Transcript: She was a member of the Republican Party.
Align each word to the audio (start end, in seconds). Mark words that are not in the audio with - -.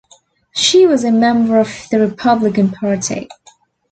She 0.55 0.87
was 0.87 1.03
a 1.03 1.11
member 1.11 1.59
of 1.59 1.69
the 1.91 1.99
Republican 1.99 2.71
Party. 2.71 3.29